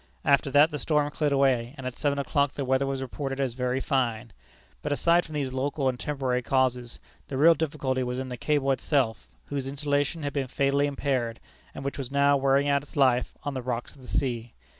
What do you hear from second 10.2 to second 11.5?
had been fatally impaired,